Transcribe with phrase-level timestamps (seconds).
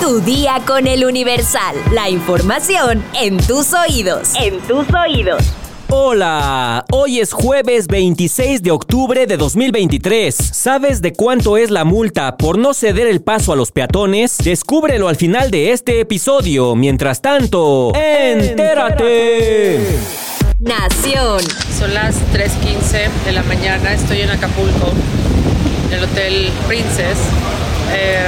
[0.00, 1.76] Tu día con el Universal.
[1.92, 4.32] La información en tus oídos.
[4.34, 5.42] En tus oídos.
[5.88, 10.34] Hola, hoy es jueves 26 de octubre de 2023.
[10.34, 14.36] ¿Sabes de cuánto es la multa por no ceder el paso a los peatones?
[14.38, 16.74] Descúbrelo al final de este episodio.
[16.74, 19.80] Mientras tanto, entérate.
[20.58, 21.40] Nación.
[21.78, 24.92] Son las 3.15 de la mañana, estoy en Acapulco,
[25.88, 27.18] en el Hotel Princess.
[27.96, 28.18] Eh,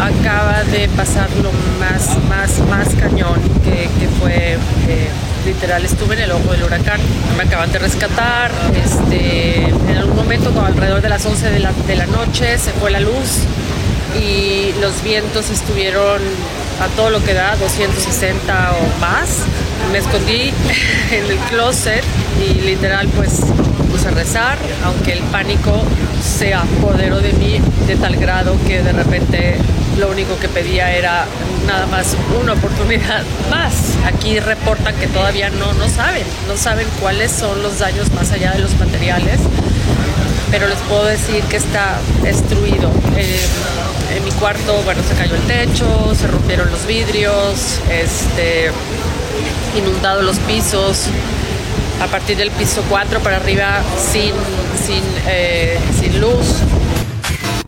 [0.00, 4.54] acaba de pasar lo más, más, más cañón que, fue,
[4.88, 5.08] eh,
[5.44, 7.00] literal, estuve en el ojo del huracán.
[7.36, 8.50] Me acaban de rescatar,
[8.82, 12.90] este, en algún momento, alrededor de las 11 de la, de la noche, se fue
[12.90, 13.44] la luz
[14.18, 16.20] y los vientos estuvieron
[16.80, 19.44] a todo lo que da, 260 o más.
[19.92, 20.52] Me escondí
[21.10, 22.04] en el closet
[22.40, 23.40] y literal pues
[24.06, 25.82] a rezar, aunque el pánico
[26.22, 29.56] se apoderó de mí de tal grado que de repente
[29.98, 31.26] lo único que pedía era
[31.66, 33.74] nada más una oportunidad más.
[34.06, 38.52] Aquí reportan que todavía no, no saben, no saben cuáles son los daños más allá
[38.52, 39.40] de los materiales,
[40.50, 42.90] pero les puedo decir que está destruido.
[43.16, 43.46] Eh,
[44.16, 48.70] en mi cuarto, bueno, se cayó el techo, se rompieron los vidrios, este,
[49.76, 51.06] inundado los pisos.
[52.00, 54.32] A partir del piso 4 para arriba sin,
[54.86, 56.62] sin, eh, sin luz.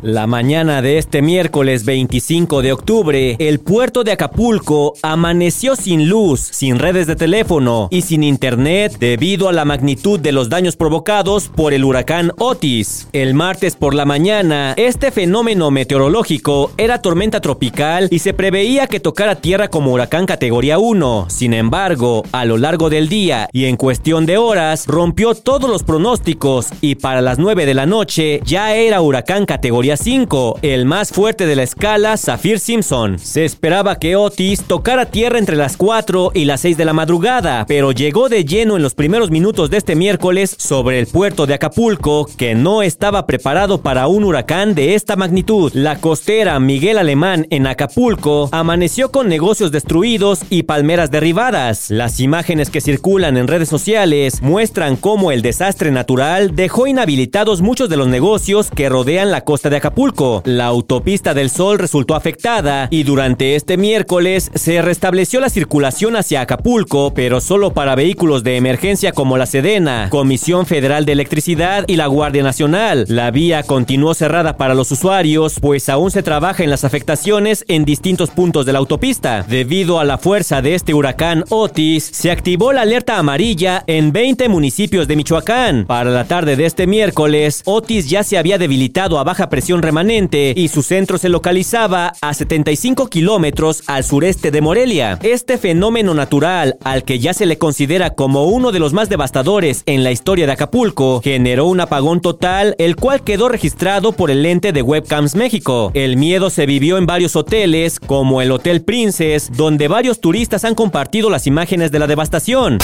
[0.02, 6.40] La mañana de este miércoles 25 de octubre, el puerto de Acapulco amaneció sin luz,
[6.40, 11.46] sin redes de teléfono y sin internet debido a la magnitud de los daños provocados
[11.46, 13.06] por el huracán Otis.
[13.12, 18.98] El martes por la mañana, este fenómeno meteorológico era tormenta tropical y se preveía que
[18.98, 21.26] tocara tierra como huracán categoría 1.
[21.30, 25.84] Sin embargo, a lo largo del día y en cuestión de horas, rompió todos los
[25.84, 31.10] pronósticos y para las 9 de la noche ya era huracán categoría 5, el más
[31.10, 33.18] fuerte de la escala, Zafir Simpson.
[33.18, 37.64] Se esperaba que Otis tocara tierra entre las 4 y las 6 de la madrugada,
[37.66, 41.54] pero llegó de lleno en los primeros minutos de este miércoles sobre el puerto de
[41.54, 45.72] Acapulco, que no estaba preparado para un huracán de esta magnitud.
[45.74, 51.90] La costera Miguel Alemán en Acapulco amaneció con negocios destruidos y palmeras derribadas.
[51.90, 57.88] Las imágenes que circulan en redes sociales muestran cómo el desastre natural dejó inhabilitados muchos
[57.88, 60.42] de los negocios que rodean la costa de Acapulco.
[60.44, 66.40] La autopista del Sol resultó afectada y durante este miércoles se restableció la circulación hacia
[66.40, 71.96] Acapulco, pero solo para vehículos de emergencia como la Sedena, Comisión Federal de Electricidad y
[71.96, 73.06] la Guardia Nacional.
[73.08, 77.84] La vía continuó cerrada para los usuarios, pues aún se trabaja en las afectaciones en
[77.84, 79.44] distintos puntos de la autopista.
[79.48, 84.48] Debido a la fuerza de este huracán Otis, se activó la alerta amarilla en 20
[84.48, 85.86] municipios de Michoacán.
[85.86, 90.52] Para la tarde de este miércoles, Otis ya se había debilitado a baja presión remanente
[90.54, 95.18] y su centro se localizaba a 75 kilómetros al sureste de Morelia.
[95.22, 99.84] Este fenómeno natural, al que ya se le considera como uno de los más devastadores
[99.86, 104.42] en la historia de Acapulco, generó un apagón total, el cual quedó registrado por el
[104.42, 105.92] lente de Webcams México.
[105.94, 110.74] El miedo se vivió en varios hoteles, como el Hotel Princess, donde varios turistas han
[110.74, 112.78] compartido las imágenes de la devastación.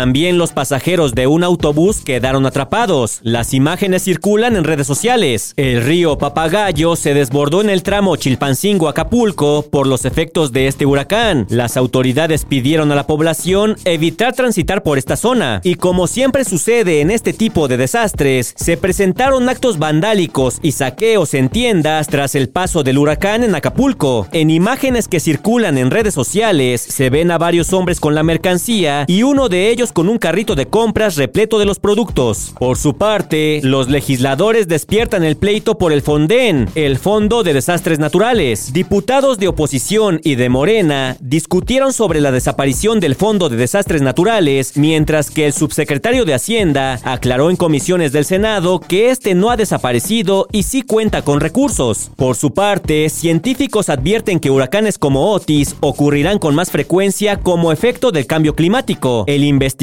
[0.00, 3.20] También los pasajeros de un autobús quedaron atrapados.
[3.22, 5.52] Las imágenes circulan en redes sociales.
[5.58, 11.46] El río Papagayo se desbordó en el tramo Chilpancingo-Acapulco por los efectos de este huracán.
[11.50, 15.60] Las autoridades pidieron a la población evitar transitar por esta zona.
[15.64, 21.34] Y como siempre sucede en este tipo de desastres, se presentaron actos vandálicos y saqueos
[21.34, 24.26] en tiendas tras el paso del huracán en Acapulco.
[24.32, 29.04] En imágenes que circulan en redes sociales, se ven a varios hombres con la mercancía
[29.06, 32.54] y uno de ellos con un carrito de compras repleto de los productos.
[32.58, 37.98] Por su parte, los legisladores despiertan el pleito por el Fonden, el Fondo de Desastres
[37.98, 38.72] Naturales.
[38.72, 44.76] Diputados de oposición y de Morena discutieron sobre la desaparición del Fondo de Desastres Naturales,
[44.76, 49.56] mientras que el subsecretario de Hacienda aclaró en comisiones del Senado que este no ha
[49.56, 52.10] desaparecido y sí cuenta con recursos.
[52.16, 58.12] Por su parte, científicos advierten que huracanes como Otis ocurrirán con más frecuencia como efecto
[58.12, 59.24] del cambio climático.
[59.26, 59.79] El investigador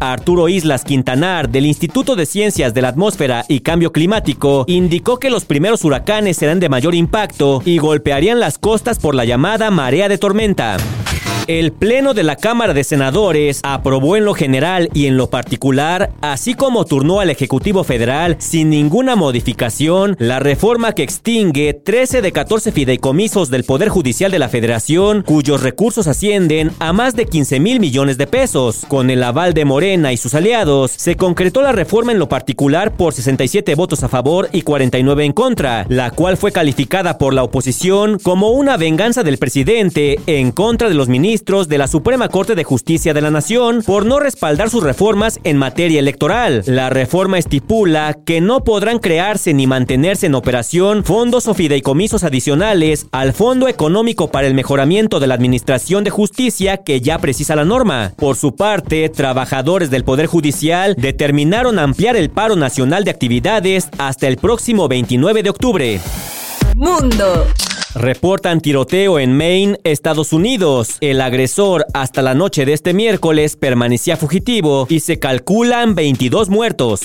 [0.00, 5.30] Arturo Islas Quintanar del Instituto de Ciencias de la Atmósfera y Cambio Climático indicó que
[5.30, 10.08] los primeros huracanes serán de mayor impacto y golpearían las costas por la llamada marea
[10.08, 10.76] de tormenta.
[11.50, 16.12] El Pleno de la Cámara de Senadores aprobó en lo general y en lo particular,
[16.20, 22.30] así como turnó al Ejecutivo Federal sin ninguna modificación, la reforma que extingue 13 de
[22.30, 27.58] 14 fideicomisos del Poder Judicial de la Federación, cuyos recursos ascienden a más de 15
[27.58, 28.84] mil millones de pesos.
[28.86, 32.92] Con el aval de Morena y sus aliados, se concretó la reforma en lo particular
[32.92, 37.42] por 67 votos a favor y 49 en contra, la cual fue calificada por la
[37.42, 42.54] oposición como una venganza del presidente en contra de los ministros de la Suprema Corte
[42.54, 46.62] de Justicia de la Nación por no respaldar sus reformas en materia electoral.
[46.66, 53.06] La reforma estipula que no podrán crearse ni mantenerse en operación fondos o fideicomisos adicionales
[53.10, 57.64] al Fondo Económico para el Mejoramiento de la Administración de Justicia que ya precisa la
[57.64, 58.12] norma.
[58.16, 64.28] Por su parte, trabajadores del Poder Judicial determinaron ampliar el paro nacional de actividades hasta
[64.28, 66.00] el próximo 29 de octubre.
[66.76, 67.46] Mundo.
[67.94, 70.96] Reportan tiroteo en Maine, Estados Unidos.
[71.00, 77.00] El agresor hasta la noche de este miércoles permanecía fugitivo y se calculan 22 muertos.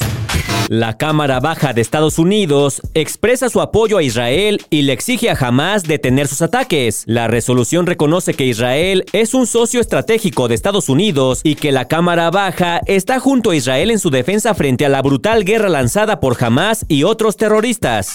[0.67, 5.37] La Cámara Baja de Estados Unidos expresa su apoyo a Israel y le exige a
[5.39, 7.03] Hamas detener sus ataques.
[7.05, 11.87] La resolución reconoce que Israel es un socio estratégico de Estados Unidos y que la
[11.87, 16.19] Cámara Baja está junto a Israel en su defensa frente a la brutal guerra lanzada
[16.19, 18.13] por Hamas y otros terroristas.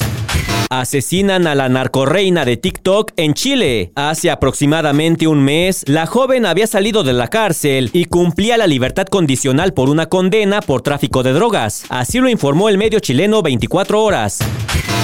[0.73, 3.91] Asesinan a la narcorreina de TikTok en Chile.
[3.97, 9.09] Hace aproximadamente un mes, la joven había salido de la cárcel y cumplía la libertad
[9.09, 11.87] condicional por una condena por tráfico de drogas.
[11.89, 14.39] Así lo informó el medio chileno 24 horas.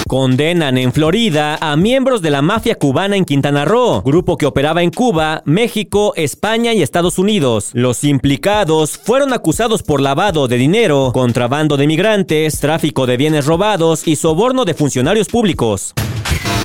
[0.07, 4.81] Condenan en Florida a miembros de la mafia cubana en Quintana Roo, grupo que operaba
[4.81, 7.69] en Cuba, México, España y Estados Unidos.
[7.73, 14.07] Los implicados fueron acusados por lavado de dinero, contrabando de migrantes, tráfico de bienes robados
[14.07, 15.93] y soborno de funcionarios públicos.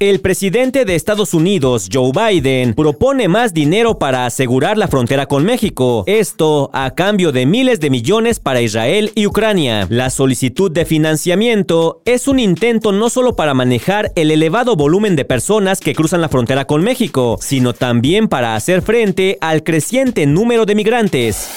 [0.03, 5.45] El presidente de Estados Unidos, Joe Biden, propone más dinero para asegurar la frontera con
[5.45, 6.03] México.
[6.09, 9.87] Esto a cambio de miles de millones para Israel y Ucrania.
[9.91, 15.25] La solicitud de financiamiento es un intento no solo para manejar el elevado volumen de
[15.25, 20.67] personas que cruzan la frontera con México, sino también para hacer frente al creciente número
[20.67, 21.49] de migrantes.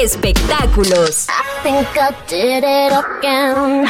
[0.00, 1.26] Espectáculos.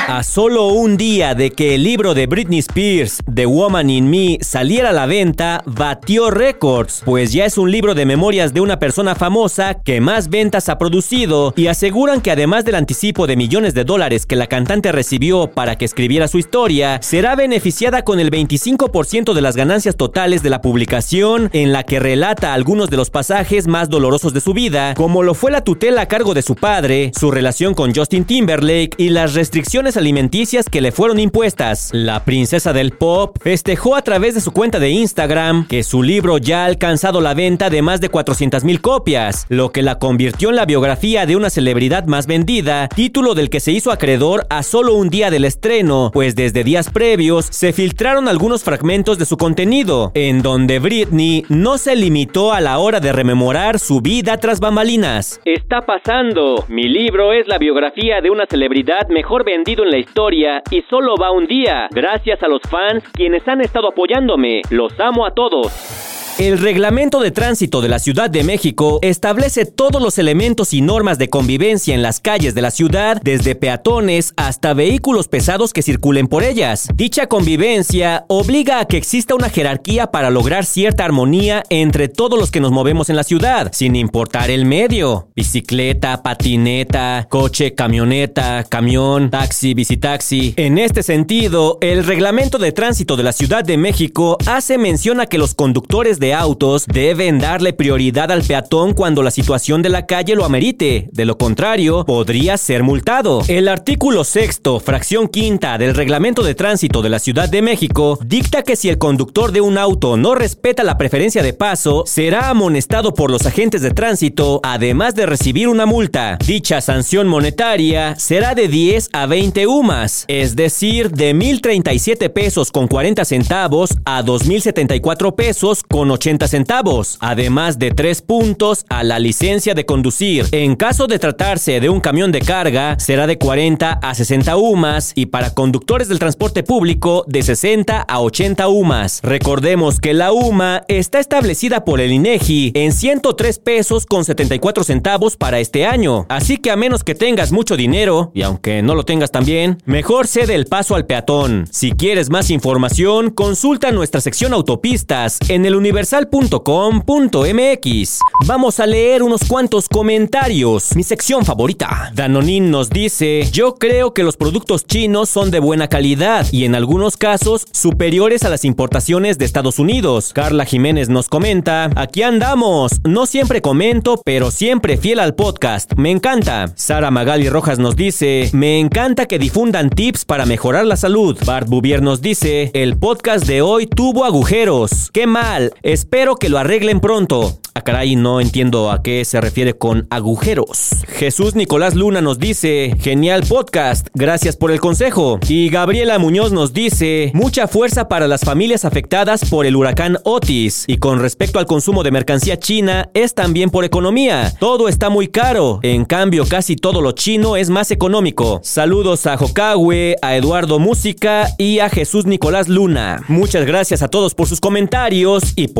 [0.09, 4.39] A solo un día de que el libro de Britney Spears, The Woman in Me,
[4.41, 8.81] saliera a la venta, batió récords, pues ya es un libro de memorias de una
[8.81, 13.73] persona famosa que más ventas ha producido y aseguran que además del anticipo de millones
[13.73, 18.33] de dólares que la cantante recibió para que escribiera su historia, será beneficiada con el
[18.33, 23.11] 25% de las ganancias totales de la publicación en la que relata algunos de los
[23.11, 26.57] pasajes más dolorosos de su vida, como lo fue la tutela a cargo de su
[26.57, 31.91] padre, su relación con Justin Timberlake y las restricciones alimenticias que le fueron impuestas.
[31.93, 36.39] La princesa del pop festejó a través de su cuenta de Instagram que su libro
[36.39, 40.49] ya ha alcanzado la venta de más de 400 mil copias, lo que la convirtió
[40.49, 44.63] en la biografía de una celebridad más vendida, título del que se hizo acreedor a
[44.63, 49.37] solo un día del estreno, pues desde días previos se filtraron algunos fragmentos de su
[49.37, 54.61] contenido, en donde Britney no se limitó a la hora de rememorar su vida tras
[54.61, 55.43] bambalinas.
[55.45, 56.65] Está pasando.
[56.69, 61.17] Mi libro es la biografía de una celebridad mejor vendido en la historia y solo
[61.21, 64.63] va un día, gracias a los fans quienes han estado apoyándome.
[64.71, 66.20] Los amo a todos.
[66.39, 71.19] El reglamento de tránsito de la Ciudad de México establece todos los elementos y normas
[71.19, 76.29] de convivencia en las calles de la ciudad, desde peatones hasta vehículos pesados que circulen
[76.29, 76.89] por ellas.
[76.95, 82.51] Dicha convivencia obliga a que exista una jerarquía para lograr cierta armonía entre todos los
[82.51, 85.29] que nos movemos en la ciudad, sin importar el medio.
[85.37, 90.55] Bicicleta, patineta, coche, camioneta, camión, taxi, bicitaxi.
[90.57, 95.27] En este sentido, el reglamento de tránsito de la Ciudad de México hace mención a
[95.27, 100.07] que los conductores de autos deben darle prioridad al peatón cuando la situación de la
[100.07, 101.09] calle lo amerite.
[101.13, 103.43] De lo contrario, podría ser multado.
[103.49, 108.63] El artículo sexto, fracción quinta del reglamento de tránsito de la Ciudad de México dicta
[108.63, 113.15] que si el conductor de un auto no respeta la preferencia de paso, será amonestado
[113.15, 116.39] por los agentes de tránsito, además de recibir una multa.
[116.47, 122.89] Dicha sanción monetaria será de 10 a 20 UMAS, es decir, de 1.037 pesos con
[122.89, 129.75] 40 centavos a 2.074 pesos con 80 centavos, además de 3 puntos a la licencia
[129.75, 130.47] de conducir.
[130.53, 135.13] En caso de tratarse de un camión de carga, será de 40 a 60 UMAS
[135.15, 139.21] y para conductores del transporte público de 60 a 80 UMAS.
[139.23, 145.37] Recordemos que la UMA está establecida por el INEGI en 103 pesos con 74 centavos
[145.37, 146.27] para este año.
[146.29, 150.27] Así que a menos que tengas mucho dinero, y aunque no lo tengas también, mejor
[150.27, 151.69] cede el paso al peatón.
[151.71, 158.19] Si quieres más información, consulta nuestra sección autopistas en el universo eluniversal.com.mx.
[158.47, 160.97] Vamos a leer unos cuantos comentarios.
[160.97, 162.11] Mi sección favorita.
[162.15, 166.75] Danonin nos dice, yo creo que los productos chinos son de buena calidad y en
[166.75, 170.33] algunos casos superiores a las importaciones de Estados Unidos.
[170.33, 176.11] Carla Jiménez nos comenta, aquí andamos, no siempre comento, pero siempre fiel al podcast, me
[176.11, 176.73] encanta.
[176.77, 181.37] Sara Magali Rojas nos dice, me encanta que difundan tips para mejorar la salud.
[181.45, 185.11] Bart Bouvier nos dice, el podcast de hoy tuvo agujeros.
[185.13, 187.61] Qué mal, espero que lo arreglen pronto.
[187.73, 190.91] Ah, caray, no entiendo a qué se refiere con agujeros.
[191.07, 195.39] Jesús Nicolás Luna nos dice, genial podcast, gracias por el consejo.
[195.49, 200.85] Y Gabriela Muñoz nos dice, mucha fuerza para las familias afectadas por el huracán Otis.
[200.89, 204.53] Y con respecto al consumo de mercancía china, es también por economía.
[204.59, 205.79] Todo está muy caro.
[205.83, 208.61] En cambio, casi todo lo chino es más económico.
[208.63, 213.23] Saludos a Hokawe, a Eduardo Música y a Jesús Nicolás Luna.
[213.29, 215.80] Muchas gracias a todos por sus comentarios y por